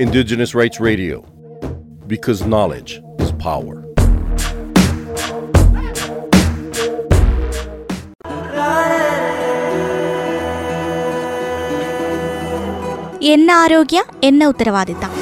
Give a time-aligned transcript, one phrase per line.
[0.00, 1.22] Indigenous Rights Radio,
[2.06, 3.82] because knowledge is power.
[13.22, 15.12] എന്ന ആരോഗ്യ എന്ന ഉത്തരവാദിത്തം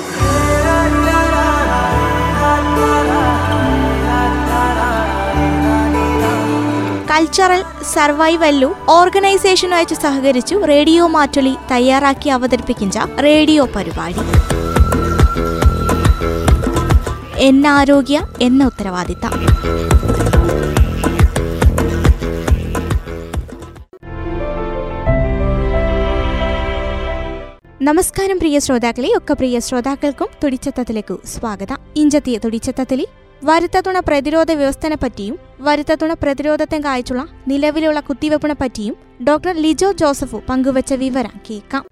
[7.24, 7.64] കൾച്ചറൽ
[7.94, 14.14] സർവൈവല്ലു ഓർഗനൈസേഷനുമായിട്ട് സഹകരിച്ചു റേഡിയോ മാറ്റൊലി തയ്യാറാക്കി അവതരിപ്പിക്കുന്ന റേഡിയോ പരിപാടി.
[17.36, 19.26] എന്നാരോഗ്യ എന്ന ഉത്തരവാദിത്ത.
[27.82, 31.76] നമസ്കാരം പ്രിയ ശ്രോതാക്കളെ ഒക്കെ പ്രിയ ശ്രോതാക്കൾക്കും തുടിച്ചത്തത്തിലേക്കു സ്വാഗതം.
[31.96, 33.06] ഇഞ്ചത്തിയ തുടിച്ചത്തത്തിലി
[33.44, 38.94] വരുത്തതുണ പ്രതിരോധ വ്യവസ്ഥനെ പറ്റിയും വരുത്തതുണ പ്രതിരോധത്തെ കായച്ചുള്ള നിലവിലുള്ള കുത്തിവെപ്പിനെ പറ്റിയും
[39.28, 41.84] ഡോക്ടർ ലിജോ ജോസഫു പങ്കുവച്ച വിവരം കേൾക്കാം.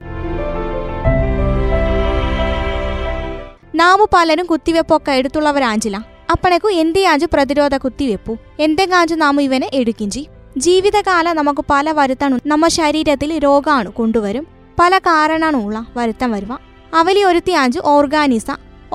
[3.74, 5.96] നാമു പലരും കുത്തിവെപ്പൊക്കെ എടുത്തുള്ളവരാഞ്ചില
[6.32, 8.36] അപ്പണക്കു എന്തിയാഞ്ചു പ്രതിരോധ കുത്തിവെപ്പു?
[8.60, 10.26] എന്തെങ്കാഞ്ചു നാമു ഇവനെ എടുക്കിഞ്ചി?
[10.56, 14.46] ജീവിതകാല നമുക്ക് പല വരുത്തണു നമ്മ ശരീരത്തിൽ രോഗാണു കൊണ്ടുവരും.
[14.80, 16.52] പല കാരണാണുള്ള വരുത്തം വരുവ.
[16.94, 18.46] അവലി ഒരുത്തിയാഞ്ചു ഓർഗാനിസ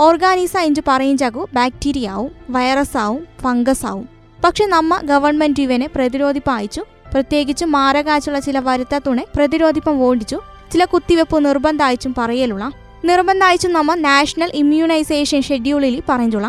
[0.05, 4.03] ഓർഗാനിസ ഇഞ്ചു പറയിഞ്ചാകു ബാക്ടീരിയ ആവും വൈറസ് ആവും ഫംഗസ് ആവും
[4.39, 6.81] പക്ഷെ നമ്മ ഗവൺമെന്റ് ഇവനെ പ്രതിരോധിപ്പയച്ചു
[7.13, 10.37] പ്രത്യേകിച്ച് മാരകാച്ചുള്ള ചില വരുത്തത്തുണെ പ്രതിരോധിപ്പം ഓടിച്ചു
[10.73, 12.65] ചില കുത്തിവെപ്പ് നിർബന്ധമായിട്ടും പറയലുള്ള.
[13.09, 16.47] നിർബന്ധമായിട്ടും നമ്മ നാഷണൽ ഇമ്മ്യൂണൈസേഷൻ ഷെഡ്യൂളിൽ പറഞ്ഞുള്ള.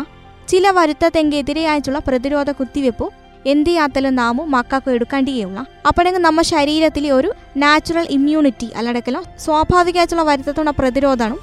[0.51, 3.07] ചില വരുത്തത്തെങ്കെതിരെയായിട്ടുള്ള പ്രതിരോധ കുത്തിവെപ്പ്
[3.51, 7.29] എന്ത് ചെയ്യാത്തലും നാമും മക്കൾക്ക് എടുക്കേണ്ടിയുള്ള അപ്പോഴെങ്കിൽ നമ്മ ശരീരത്തിൽ ഒരു
[7.63, 11.37] നാച്ചുറൽ ഇമ്മ്യൂണിറ്റി അല്ലടക്കലോ സ്വാഭാവികമായിട്ടുള്ള വരുത്തത്തുള്ള പ്രതിരോധമാണ്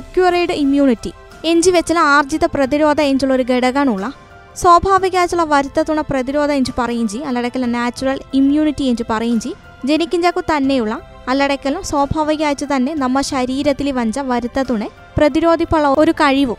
[0.00, 1.12] അക്യൂറേഡ് ഇമ്മ്യൂണിറ്റി.
[1.44, 4.12] എഞ്ചി വെച്ചുള്ള ആർജിത പ്രതിരോധ എഞ്ചുള്ള ഒരു ഘടകമാണുള്ള.
[4.56, 7.28] സ്വാഭാവികമായിട്ടുള്ള വരുത്തത്തുണ പ്രതിരോധ എഞ്ചു പറയും ചെയ്യും.
[7.28, 9.58] അല്ലടക്കല നാച്ചുറൽ ഇമ്മ്യൂണിറ്റി എഞ്ചു പറയും ചെയ്യും.
[9.84, 16.56] ജനിക്കിഞ്ചാക്കു തന്നെയുള്ള അല്ലടക്കലും സ്വാഭാവികമായിട്ട് തന്നെ നമ്മ ശരീരത്തിൽ വഞ്ച വരുത്തതുണെ പ്രതിരോധിപ്പുള്ള ഒരു കഴിവും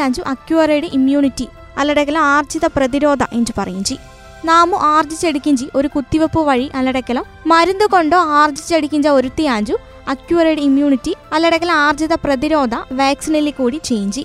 [0.00, 4.04] അഞ്ചു അക്യൂറേഡ് ഇമ്മ്യൂണിറ്റി അല്ലടക്കല ആർജിത പ്രതിരോധ എഞ്ചു പറയും ചെയ്യും.
[4.44, 9.76] നാമു ആർജിച്ചെടുക്കിഞ്ചി ഒരു കുത്തിവെപ്പ് വഴി അല്ലടക്കലം മരുന്ന് കൊണ്ടോ ആർജിച്ചെടുക്കിഞ്ച ഒരുത്തിയാഞ്ചു
[10.06, 14.24] അക്യൂറേഡ് ഇമ്മ്യൂണിറ്റി അല്ലടക്കല ആർജിത പ്രതിരോധ വാക്സിനിൽ കൂടി ചേഞ്ചി.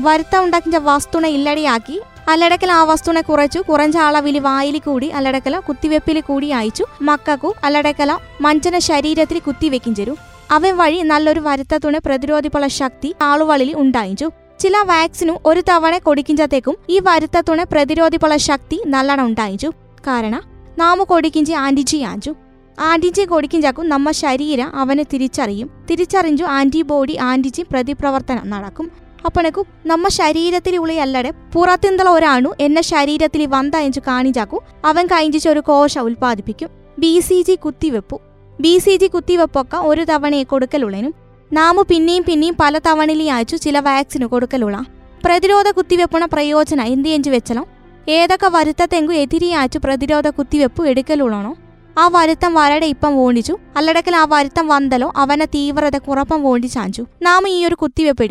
[0.00, 6.52] വരുത്ത ഉണ്ടാക്കിയ വസ്തുണ ഇല്ലടിയാക്കി അല്ലടക്കൽ ആ വസ്തുനെ കുറച്ചു കുറഞ്ഞ അളവിൽ വായിൽ കൂടി അല്ലടക്കല കുത്തിവെപ്പിൽ കൂടി
[6.52, 10.16] അയച്ചു മക്കൾക്കു അല്ലടക്കല മഞ്ചന ശരീരത്തിൽ കുത്തിവെക്കും ചെരു
[10.50, 17.64] അവൻ വഴി നല്ലൊരു വരുത്തത്തുണെ പ്രതിരോധിപ്പുള്ള ശക്തി ആളുകളിൽ ഉണ്ടായിച്ചു ചില വാക്സിനു ഒരു തവണ കൊടുക്കിഞ്ചത്തേക്കും ഈ വരുത്തത്തുണെ
[17.64, 19.70] പ്രതിരോധിപ്പുള്ള ശക്തി നല്ലോണം ഉണ്ടായിച്ചു
[20.06, 20.42] കാരണം
[20.78, 22.34] നാമു കൊടുക്കിഞ്ചി ആന്റിജി ആഞ്ചു.
[22.80, 25.70] ആന്റിജി കൊടുക്കിഞ്ചാക്കും നമ്മ ശരീരം അവനെ തിരിച്ചറിയും.
[25.90, 28.90] തിരിച്ചറിഞ്ഞു ആന്റിബോഡി ആന്റിജി പ്രതിപ്രവർത്തനം നടക്കും.
[29.26, 35.98] അപ്പണക്കു നമ്മ ശരീരത്തിലുള്ള അല്ലടെ പുറത്തിന്തുള്ള ഒരാണു എന്നെ ശരീരത്തിൽ വന്ത എഞ്ചു കാണിച്ചാക്കു അവൻ കഴിഞ്ഞിച്ച് ഒരു കോശ
[35.98, 36.68] ഉൽപ്പാദിപ്പിക്കും.
[36.98, 38.20] ബി സി ജി കുത്തിവെപ്പു.
[38.60, 41.14] ബി സി ജി കുത്തിവെപ്പൊക്കെ ഒരു തവണയെ കൊടുക്കലുള്ളനും.
[41.52, 44.84] നാമു പിന്നെയും പിന്നെയും പല തവണയിലും അയച്ചു ചില വാക്സിന് കൊടുക്കലുള്ള.
[45.24, 47.66] പ്രതിരോധ കുത്തിവെപ്പണ പ്രയോജന എന്ത് എഞ്ചു വെച്ചലോ?
[48.08, 51.56] ഏതൊക്കെ വരുത്തത്തെങ്കു എതിരിയാച്ചു പ്രതിരോധ കുത്തിവെപ്പ് എടുക്കലുള്ളണോ?
[51.98, 57.02] ആ വരുത്തം വരടെ ഇപ്പം വോണ്ടിച്ചു അല്ലടക്കൽ ആ വരുത്തം വന്നലോ അവനെ തീവ്രത കുറപ്പം വോണ്ടി ചാഞ്ചു.
[57.22, 58.22] നാം ഈ ഒരു കുത്തിവെപ്പ്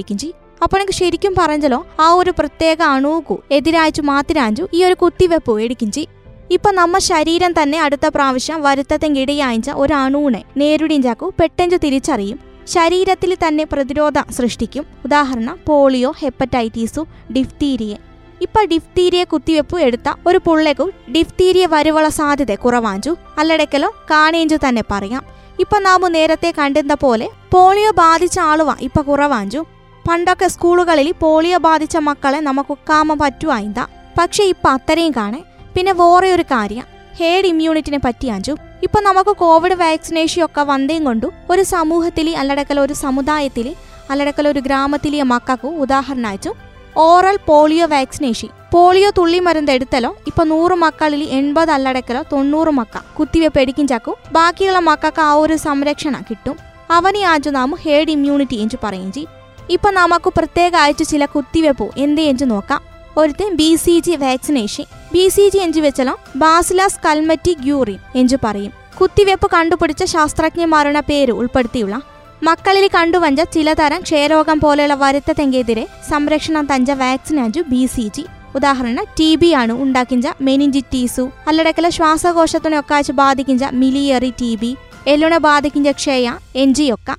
[0.63, 6.07] അപ്പൊ എനിക്ക് ശരിക്കും പറഞ്ഞല്ലോ ആ ഒരു പ്രത്യേക അണുക്കു എതിരാച്ചു മാത്തിരാഞ്ചു ഈ ഒരു കുത്തിവെപ്പ് എടുക്കിഞ്ചി
[6.51, 12.39] ഇപ്പൊ നമ്മ ശരീരം തന്നെ അടുത്ത പ്രാവശ്യം വരുത്തത്തെങ്കിടയായിച്ച ഒരു അണുവിനെ നേരിടിഞ്ചാക്കു പെട്ടെഞ്ചു തിരിച്ചറിയും.
[12.67, 14.85] ശരീരത്തിൽ തന്നെ പ്രതിരോധം സൃഷ്ടിക്കും.
[15.05, 17.05] ഉദാഹരണം പോളിയോ ഹെപ്പറ്റൈറ്റീസു
[17.37, 17.95] ഡിഫ്തീരിയ.
[18.41, 23.15] ഇപ്പൊ ഡിഫ്തീരിയ കുത്തിവെപ്പ് എടുത്ത ഒരു പുള്ളേക്കും ഡിഫ്തീരിയ വരുവള സാധ്യത കുറവാഞ്ചു.
[23.37, 25.25] അല്ലടക്കലോ കാണേഞ്ചു തന്നെ പറയാം.
[25.59, 29.65] ഇപ്പൊ നാമു നേരത്തെ കണ്ടിരുന്ന പോലെ പോളിയോ ബാധിച്ച ആളുവ ഇപ്പൊ കുറവാഞ്ചു.
[30.09, 33.79] പണ്ടൊക്കെ സ്കൂളുകളിൽ പോളിയോ ബാധിച്ച മക്കളെ നമുക്ക് കാമ പറ്റുവായിന്ത.
[34.19, 35.41] പക്ഷെ ഇപ്പൊ അത്രയും കാണേ.
[35.75, 36.83] പിന്നെ വേറെ ഒരു കാര്യം.
[37.19, 38.55] ഹേഡ് ഇമ്മ്യൂണിറ്റിനെ പറ്റിയാഞ്ചു.
[38.83, 43.75] ഇപ്പൊ നമുക്ക് കോവിഡ് വാക്സിനേഷൻ ഒക്കെ വന്നേം കൊണ്ടു ഒരു സമൂഹത്തിൽ അല്ലടക്കല ഒരു സമുദായത്തിൽ
[44.09, 48.49] അല്ലടക്കല ഒരു ഗ്രാമത്തിലെ മക്കൾക്കു ഉദാഹരണമായിട്ടു ഓറൽ പോളിയോ വാക്സിനേഷൻ.
[48.73, 52.97] പോളിയോ തുള്ളി മരുന്ന് എടുത്തലോ ഇപ്പൊ നൂറ് മക്കളിൽ എൺപത് അല്ലടക്കലോ തൊണ്ണൂറ് മക്ക.
[53.19, 54.15] കുത്തിവെപ്പ് എടുക്കും ചാക്കും.
[54.31, 56.57] ബാക്കിയുള്ള മക്കൾക്ക് ആ ഒരു സംരക്ഷണം കിട്ടും.
[56.91, 59.29] അവനെ ആജു നാം ഹേഡ് ഇമ്മ്യൂണിറ്റി എന്ന് പറയും ചെയ്യും
[59.69, 62.81] ഇപ്പൊ നമുക്ക് പ്രത്യേക അയച്ചു ചില കുത്തിവെപ്പോ എന്ത് എഞ്ചു നോക്കാം.
[63.17, 64.83] ഒരുത്തൻ B C G vaccination.
[65.13, 68.73] B C G എഞ്ചു വെച്ചാലോ ബാസിലാസ് കൽമറ്റി ഗ്യൂറിൻ എഞ്ചു പറയും.
[69.01, 72.01] കുത്തിവെപ്പ് കണ്ടുപിടിച്ച ശാസ്ത്രജ്ഞന്മാരുടെ പേര് ഉൾപ്പെടുത്തിയുള്ള
[72.43, 78.23] മക്കളിൽ കണ്ടുവഞ്ച ചിലതരം ക്ഷയരോഗം പോലെയുള്ള വരുത്തത്തെങ്കെതിരെ സംരക്ഷണം തഞ്ച വാക്സിനാഞ്ചു ബി സി ജി
[78.55, 84.71] ഉദാഹരണം ടി ബി ആണ് ഉണ്ടാക്കിഞ്ച മെനിഞ്ചിറ്റീസു അല്ലടക്കല ശ്വാസകോശത്തിനെ ഒക്കാച്ച് ബാധിക്കിഞ്ച മിലിയറി ടി ബി
[85.07, 87.11] എല്ലുണെ ബാധിക്കിഞ്ച ക്ഷയ എൻജിയൊക്ക.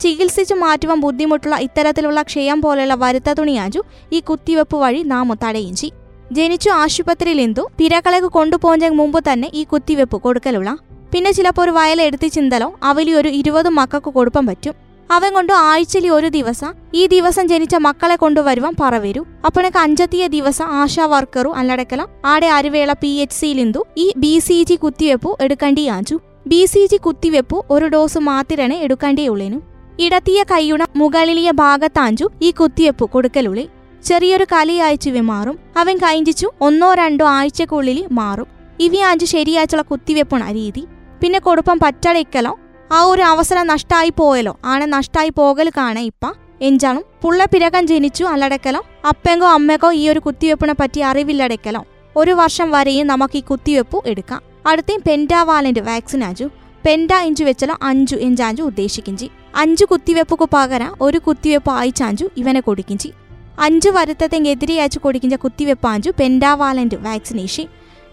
[0.00, 3.82] ചികിത്സിച്ചു മാറ്റുവാൻ ബുദ്ധിമുട്ടുള്ള ഇത്തരത്തിലുള്ള ക്ഷയം പോലെയുള്ള വരുത്ത തുണിയാഞ്ചു
[4.12, 5.90] ഈ കുത്തിവെപ്പ് വഴി നാം തടയിഞ്ചി.
[6.32, 10.70] ജനിച്ചു ആശുപത്രിയിൽ എന്തു പിരകളെ കൊണ്ടുപോകുന്നതിന് മുമ്പ് തന്നെ ഈ കുത്തിവെപ്പ് കൊടുക്കലുള്ള
[11.14, 14.74] പിന്നെ ചിലപ്പോൾ ഒരു വയൽ ചിന്തലോ അവലി ഒരു ഇരുപത് മക്കൾക്ക് കൊടുപ്പം പറ്റും.
[15.10, 21.06] അവൻ കൊണ്ട് ആഴ്ചയിൽ ഒരു ദിവസം ഈ ദിവസം ജനിച്ച മക്കളെ കൊണ്ടുവരുവാൻ പറവരൂ അപ്പോഴൊക്കെ അഞ്ചത്തിയ ദിവസം ആശാ
[21.06, 26.20] വർക്കറു അല്ലടക്കലം ആടെ അരുവേള പി എച്ച് സി ലിന്ദു ഈ ബി സി ജി കുത്തിവെപ്പു എടുക്കേണ്ടി ആഞ്ചു
[26.46, 29.60] ബി സി ജി കുത്തിവെപ്പു ഒരു ഡോസ് മാത്രമേ എടുക്കേണ്ടിയുള്ളേനു
[30.00, 33.68] ഇടത്തിയ കൈയുണ മുകളിലിയ ഭാഗത്താഞ്ചു ഈ കുത്തിവെപ്പു കൊടുക്കലുള്ളി.
[34.04, 35.58] ചെറിയൊരു കലയയച്ചു മാറും.
[35.76, 38.46] അവൻ കൈഞ്ചിച്ചു ഒന്നോ രണ്ടോ ആഴ്ചക്കുള്ളിൽ മാറും.
[38.80, 40.84] ഇവ ആഞ്ചു ശരിയാഴ്ചയുള്ള കുത്തിവെപ്പുണ രീതി.
[41.22, 42.58] പിന്നെ കൊടുപ്പം പറ്റളിക്കലോ?
[42.92, 46.32] ആ ഒരു അവസരം നഷ്ടമായി പോയല്ലോ ആണെ നഷ്ടമായി പോകൽ കാണേ ഇപ്പ.
[46.60, 47.04] എഞ്ചാണും.
[47.22, 48.84] പുള്ള പിരകൻ ജനിച്ചു അല്ലടക്കലോ?
[49.08, 51.84] അപ്പങ്കോ അമ്മക്കോ ഈ ഒരു കുത്തിവെപ്പിനെ പറ്റി അറിവില്ലടക്കലോ?
[52.16, 54.42] ഒരു വർഷം വരെയും നമുക്ക് ഈ കുത്തിവെപ്പ് എടുക്കാം.
[54.66, 56.44] അടുത്തേം പെൻഡാവാലിന്റെ വാക്സിൻ ആജു.
[56.86, 59.30] പെൻഡ ഇഞ്ചു വെച്ചലോ അഞ്ചു എഞ്ചാഞ്ചു ഉദ്ദേശിക്കിഞ്ചി.
[59.56, 63.12] അഞ്ചു കുത്തിവെപ്പുക്ക് പകരം ഒരു കുത്തിവെപ്പ് ആയിച്ചാഞ്ചു ഇവനെ കൊടുക്കിഞ്ചി.
[63.60, 67.68] അഞ്ചു വരുത്തത്തെങ്കെതിരെ അയച്ചു കൊടുക്കിഞ്ച കുത്തിവെപ്പാഞ്ചു pentavalent vaccination.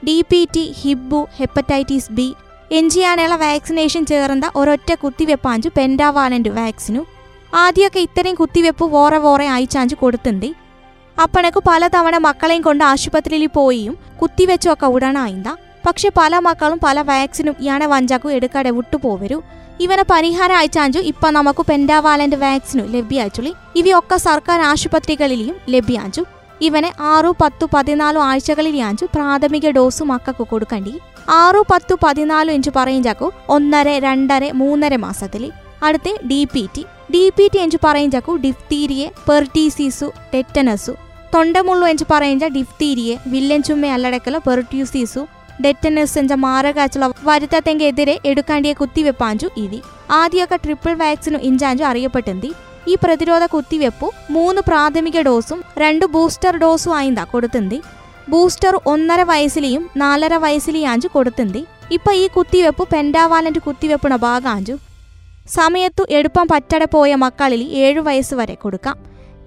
[0.08, 2.34] D P T Hib hepatitis B
[2.72, 7.02] എഞ്ചിയാനുള്ള vaccination ചേർന്ന ഒരൊറ്റ കുത്തിവെപ്പാഞ്ചു പെൻഡാവാലന്റ് വാക്സിനു.
[7.56, 10.50] ആദ്യമൊക്കെ ഇത്രയും കുത്തിവെപ്പ് വോറെ വോറെ അയച്ചാഞ്ചു കൊടുത്തുണ്ട്
[11.24, 15.48] അപ്പണക്ക് പലതവണ മക്കളെയും കൊണ്ട് ആശുപത്രിയിൽ പോയിയും കുത്തിവെച്ചൊക്കെ ഉടനായിന്ത?
[15.88, 19.44] പക്ഷെ പല മക്കളും പല വാക്സിനും ഇയാണെ വഞ്ചാക്കും എടുക്കാതെ വിട്ടുപോവരു
[19.80, 26.24] ഇവനെ പരിഹാരം അയച്ചാഞ്ചു ഇപ്പൊ നമുക്ക് പെൻഡാവാലന്റ് വാക്സിനു ലഭ്യാച്ചുള്ളി ഇവയൊക്കെ സർക്കാർ ആശുപത്രികളിലും ലഭ്യാഞ്ചു.
[26.62, 30.94] ഇവനെ ആറു പത്തു പതിനാലു ആഴ്ചകളിലാഞ്ചു പ്രാഥമിക ഡോസ് മക്കൾക്ക് കൊടുക്കണ്ടി.
[31.30, 35.52] ആറു പത്തു പതിനാലു ഇഞ്ച് പറയുഞ്ചാക്കു ഒന്നര രണ്ടര മൂന്നര മാസത്തിൽ
[35.84, 40.94] അടുത്ത് D P T D P T എഞ്ചു പറയുഞ്ചാക്കു ഡിഫ്തീരിയെ പെർട്ടീസീസു ടെറ്റനസു
[41.36, 45.28] തൊണ്ടമുള്ളു എഞ്ചു പറയും ഡിഫ്തീരിയെ വില്ലൻ ചുമ്മ അല്ലടക്കല പെർട്യൂസീസു
[45.62, 49.82] ഡെറ്റനസ് എഞ്ച മാരകാച്ചുള്ള വരുത്തത്തെങ്കെതിരെ എടുക്കാണ്ടിയ കുത്തിവെപ്പാഞ്ചു ഇതി.
[50.12, 52.54] ആദ്യമൊക്കെ ട്രിപ്പിൾ വാക്സിനു ഇഞ്ചാഞ്ചു അറിയപ്പെട്ടെന്തി?
[52.88, 57.82] ഈ പ്രതിരോധ കുത്തിവെപ്പു മൂന്ന് പ്രാഥമിക ഡോസും രണ്ട് ബൂസ്റ്റർ ഡോസും ആയിന്താ കൊടുത്തുന്തി?
[58.32, 61.62] ബൂസ്റ്റർ ഒന്നര വയസ്സിലെയും നാലര വയസ്സിലെയാഞ്ചു കൊടുത്തിന്തി.
[61.96, 64.76] ഇപ്പൊ ഈ കുത്തിവെപ്പ് പെൻഡാവാലന്റ് കുത്തിവെപ്പിന ഭാഗാഞ്ചു.
[65.58, 68.98] സമയത്തു എടുപ്പം പറ്റടെ പോയ മക്കളിൽ ഏഴു വയസ്സ് വരെ കൊടുക്കാം.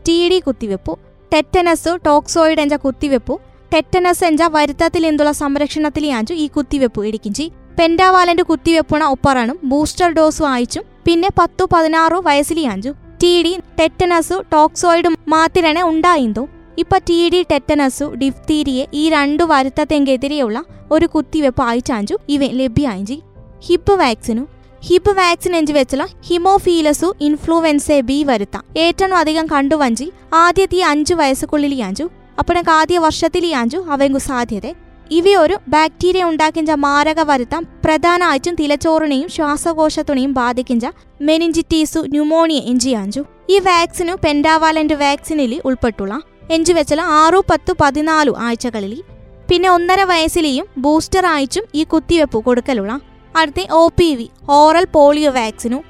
[0.06, 0.93] ടി ഡി കുത്തിവെപ്പു
[1.32, 3.34] ടെറ്റനസ് ടോക്സോയിഡ് എഞ്ച കുത്തിവെപ്പു
[3.75, 7.46] ടെറ്റനസ് എഞ്ച വരുത്തത്തിൽ എന്തുള്ള സംരക്ഷണത്തിലെയാഞ്ചു ഈ കുത്തിവെപ്പ് ഇടിക്കിഞ്ചി
[7.79, 12.90] പെൻഡാവാലന്റ് കുത്തിവെപ്പുണ ഒപ്പറാണും ബൂസ്റ്റർ ഡോസും അയച്ചും പിന്നെ പത്തു പതിനാറു വയസ്സിലെയാഞ്ചു.
[13.23, 16.44] ടി ഡി ടെറ്റനസ് ടോക്സോയിഡും മാത്തിരനെ ഉണ്ടായിന്തു.
[16.78, 23.22] ഇപ്പൊ ടി ഡി ടെറ്റനസു ഡിഫ്തീരിയെ ഈ രണ്ടു വരുത്തത്തെങ്കെതിരെയുള്ള ഒരു കുത്തിവെപ്പ് അയച്ചാഞ്ചു ഇവ ലഭ്യായിഞ്ചി
[23.66, 24.46] ഹിപ്പ് വാക്സിനു.
[24.80, 28.64] ഹിപ്പ് വാക്സിൻ എഞ്ചു വെച്ചുള്ള ഹിമോഫീലസു ഇൻഫ്ലുവൻസെ ബി വരുത്താം.
[28.78, 32.08] ഏറ്റവും അധികം കണ്ടുവഞ്ചി ആദ്യത്തെ അഞ്ചു വയസ്സുക്കുള്ളിലെയാഞ്ചു
[32.38, 34.74] അപ്പോഴേക്ക് ആദ്യ വർഷത്തിൽ ആഞ്ചു അവങ്കു സാധ്യത.
[35.10, 37.66] ഇവയൊരു ബാക്ടീരിയ ഉണ്ടാക്കിഞ്ച മാരക വരുത്താം.
[37.84, 40.86] പ്രധാനമായിട്ടും തിലച്ചോറിനെയും ശ്വാസകോശത്തിനെയും ബാധിക്കിഞ്ച
[41.20, 46.20] മെനിഞ്ചിറ്റീസു ന്യൂമോണിയ എഞ്ചിയാഞ്ചു ഈ വാക്സിനു പെൻഡാവാലന്റ് വാക്സിനിൽ ഉൾപ്പെട്ടുള്ള
[46.50, 49.03] എഞ്ചു വെച്ചാൽ ആറു പത്തു പതിനാലു ആഴ്ചകളിൽ.
[49.50, 53.00] പിന്നെ ഒന്നര വയസ്സിലെയും ബൂസ്റ്റർ ആഴ്ചും ഈ കുത്തിവെപ്പ് കൊടുക്കലുള്ള
[53.37, 55.83] അടുത്ത O P V oral polio vaccine.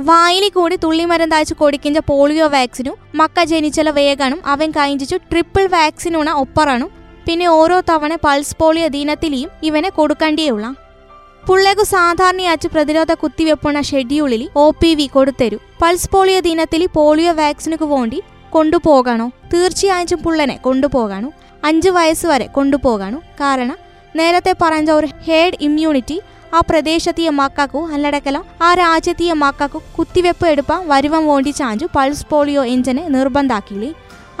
[0.00, 2.96] വായിലി കൂടി തുള്ളിമരം താഴ്ച കൊടുക്കിഞ്ച പോളിയോ വാക്സിനു.
[3.14, 6.90] മക്ക ജനിച്ചല വേഗണം അവൻ കഴിഞ്ഞിച്ചു ട്രിപ്പിൾ വാക്സിനുണ ഒപ്പറണും.
[7.26, 10.74] പിന്നെ ഓരോ തവണ പൾസ് പോളിയോ ദിനത്തിലെയും ഇവനെ കൊടുക്കേണ്ടിയുള്ള.
[11.46, 15.58] പുള്ളേക്കു സാധാരണയാച്ച് പ്രതിരോധ കുത്തിവെപ്പുണ ഷെഡ്യൂളിൽ ഒ പി വി കൊടുത്തരൂ.
[15.82, 19.30] പൾസ് പോളിയോ ദിനത്തിൽ പോളിയോ വാക്സിനുക്ക് വേണ്ടി കൊണ്ടുപോകണോ?
[19.54, 21.32] തീർച്ചയായും പുള്ളനെ കൊണ്ടുപോകാനോ
[21.64, 23.78] അഞ്ച് വയസ്സ് വരെ കൊണ്ടുപോകാനോ കാരണം
[24.16, 26.20] നേരത്തെ പറഞ്ഞ ഒരു ഹേഡ് ഇമ്മ്യൂണിറ്റി
[26.54, 33.08] ആ പ്രദേശത്തിയ മക്കൾക്കു അല്ലടക്കല ആ രാജ്യത്തിയ മക്കൾക്കു കുത്തിവെപ്പ് എടുപ്പാൻ വരുവം വേണ്ടി ചാഞ്ചു പൾസ് പോളിയോ എഞ്ചിനെ
[33.08, 33.90] നിർബന്ധാക്കിയില്ലേ?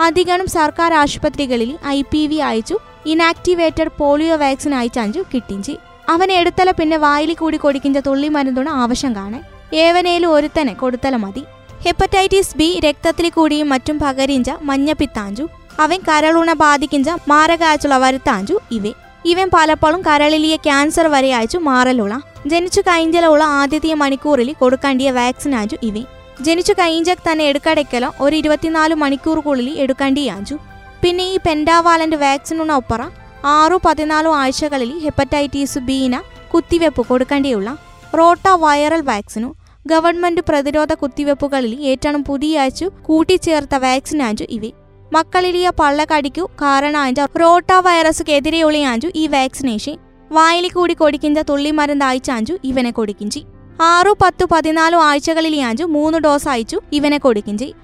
[0.00, 6.96] അധികനും സർക്കാർ ആശുപത്രികളിൽ ഐ പി വി അയച്ചു ഇനാക്ടിവേറ്റഡ് പോളിയോ വാക്സിൻ അയച്ചാഞ്ചു കിട്ടിഞ്ചി അവൻ എടുത്തല പിന്നെ
[6.96, 9.40] വായിൽ കൂടി കൊടുക്കിഞ്ച തുള്ളി മരുന്നുണ ആവശ്യം കാണേ
[9.72, 11.44] ഏവനേലും ഒരുത്തനെ കൊടുത്തല മതി.
[11.84, 15.48] ഹെപ്പറ്റൈറ്റിസ് ബി രക്തത്തിൽ കൂടിയും മറ്റും പകരിഞ്ച മഞ്ഞപ്പിത്താഞ്ചു
[15.80, 18.92] അവൻ കരളുണ ബാധിക്കിഞ്ച മാരകാച്ചുള്ള വരുത്താഞ്ചു ഇവേ.
[19.24, 26.02] ഇവൻ പലപ്പോഴും കരളിലിയ ക്യാൻസർ വരെ അയച്ചു മാറലുള്ള ജനിച്ചു കൈഞ്ചലുള്ള ആദ്യത്തെ മണിക്കൂറിൽ കൊടുക്കേണ്ടിയ വാക്സിൻ ആഞ്ചു ഇവേ.
[26.40, 30.54] ജനിച്ചു കഴിഞ്ഞക്ക് തന്നെ എടുക്കടയ്ക്കലോ ഒരു ഇരുപത്തിനാല് മണിക്കൂറുകളിൽ എടുക്കേണ്ടിയാഞ്ചു.
[31.02, 33.02] പിന്നെ ഈ പെൻഡാവാലന്റ് വാക്സിനുള്ള ഒപ്പറ
[33.44, 36.22] ആറു പതിനാലു ആഴ്ചകളിൽ ഹെപ്പറ്റൈറ്റിസ് ബീന
[36.54, 37.78] കുത്തിവെപ്പ് കൊടുക്കേണ്ടിയുള്ള
[38.18, 39.54] റോട്ട വൈറൽ വാക്സിനു.
[39.86, 44.70] ഗവൺമെന്റ് പ്രതിരോധ കുത്തിവയ്പ്പുകളിൽ ഏറ്റവും പുതിയ ആഴ്ച കൂട്ടിച്ചേർത്ത വാക്സിനാഞ്ചു ഇവ.
[45.14, 49.96] മക്കളിലിയ പള്ളക്കടിക്കു കാരണാഞ്ച റോട്ട വൈറസുക്കെതിരെയുള്ളയാഞ്ചു ഈ വാക്സിനേഷൻ.
[50.32, 53.44] വായിൽ കൂടി കൊടിക്കിഞ്ച തുള്ളിമരുന്ന് അയച്ചാഞ്ചു ഇവനെ കൊടുക്കിഞ്ചി.
[53.82, 57.74] ആറു പത്തു പതിനാലു ആഴ്ചകളിലാഞ്ചു മൂന്ന് ഡോസ് അയച്ചു ഇവനെ കൊടുക്കിഞ്ചി.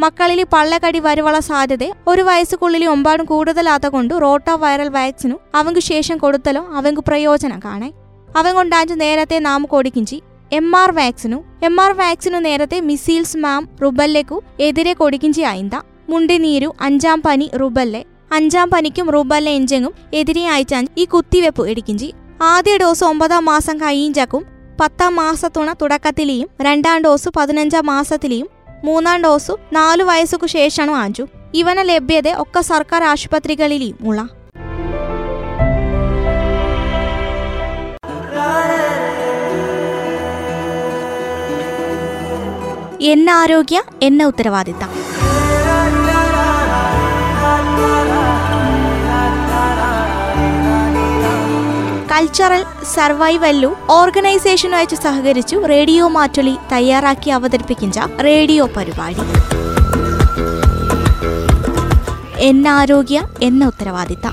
[0.00, 6.66] മക്കളിൽ പള്ളക്കടി വരുവള സാധ്യത ഒരു വയസ്സുക്കുള്ളിൽ ഒമ്പാടും കൂടുതലാത്ത കൊണ്ട് റോട്ട വൈറൽ വാക്സിനു അവങ്കു ശേഷം കൊടുത്തലോ
[6.74, 7.92] അവങ്കു പ്രയോജനം കാണേ
[8.36, 10.22] അവൻ കൊണ്ടാഞ്ചു നേരത്തെ നാം കൊടുക്കിഞ്ചി.
[10.52, 15.72] M R vaccine M R vaccine നേരത്തെ മിസൈൽസ് മാം റുബല്ലേക്കു എതിരെ കൊടുക്കിഞ്ചി ആയിന്ത
[16.08, 18.04] മുണ്ടിനീരു അഞ്ചാം പനി റുബല്ലെ.
[18.32, 24.46] അഞ്ചാം പനിക്കും റുബല്ല എഞ്ചെങ്ങും എതിരെ അയച്ചാൻ ഈ കുത്തിവെപ്പ് എടുക്കിഞ്ചി ആദ്യ ഡോസ് ഒമ്പതാം മാസം കഴിയിഞ്ചക്കും
[24.80, 28.48] പത്താം മാസത്തുണ തുടക്കത്തിലെയും രണ്ടാം ഡോസ് പതിനഞ്ചാം മാസത്തിലെയും
[28.84, 31.26] മൂന്നാം ഡോസ് നാലു വയസ്സുക്കു ശേഷമാണ് ആഞ്ചു.
[31.54, 34.37] ഇവന ലഭ്യത ഒക്കെ സർക്കാർ ആശുപത്രികളിലെയും ഉള്ള.
[43.00, 44.88] എന്ന ആരോഗ്യ എന്ന ഉത്തരവാദിത്തം.
[52.12, 52.64] കൾച്ചറൽ
[52.94, 59.20] സർവൈവല്ലു ഓർഗനൈസേഷനുമായി സഹകരിച്ചു റേഡിയോ മാറ്റൊലി തയ്യാറാക്കി അവതരിപ്പിക്കുന്ന റേഡിയോ പരിപാടി.
[62.38, 64.32] എന്ന ആരോഗ്യ എന്ന ഉത്തരവാദിത്തം.